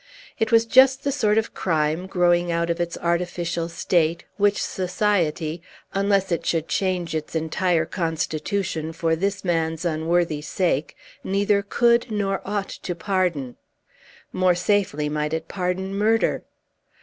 It 0.39 0.51
was 0.51 0.65
just 0.65 1.03
the 1.03 1.11
sort 1.11 1.37
of 1.37 1.53
crime, 1.53 2.07
growing 2.07 2.51
out 2.51 2.71
of 2.71 2.81
its 2.81 2.97
artificial 2.97 3.69
state, 3.69 4.23
which 4.37 4.59
society 4.59 5.61
(unless 5.93 6.31
it 6.31 6.43
should 6.43 6.67
change 6.67 7.13
its 7.13 7.35
entire 7.35 7.85
constitution 7.85 8.93
for 8.93 9.15
this 9.15 9.45
man's 9.45 9.85
unworthy 9.85 10.41
sake) 10.41 10.95
neither 11.23 11.61
could 11.61 12.09
nor 12.09 12.41
ought 12.43 12.69
to 12.69 12.95
pardon. 12.95 13.57
More 14.33 14.55
safely 14.55 15.07
might 15.07 15.33
it 15.35 15.47
pardon 15.47 15.93
murder. 15.93 16.45